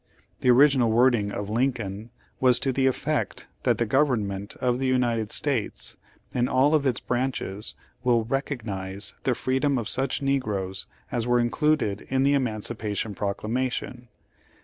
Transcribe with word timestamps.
The 0.39 0.49
original 0.49 0.89
wording 0.89 1.31
of 1.31 1.47
Lincoln 1.47 2.09
was 2.39 2.57
to 2.61 2.71
the 2.73 2.87
effect 2.87 3.45
that 3.61 3.77
the 3.77 3.85
government 3.85 4.55
of 4.55 4.79
the 4.79 4.87
United 4.87 5.31
States, 5.31 5.95
in 6.33 6.47
all 6.47 6.73
of 6.73 6.87
its 6.87 6.99
branches 6.99 7.75
will 8.03 8.23
recognize 8.25 9.13
the 9.25 9.35
freedom 9.35 9.77
of 9.77 9.87
such 9.87 10.19
negroes 10.23 10.87
as 11.11 11.27
were 11.27 11.39
included 11.39 12.07
in 12.09 12.23
the 12.23 12.33
Emancipation 12.33 13.13
Proclamation. 13.13 14.07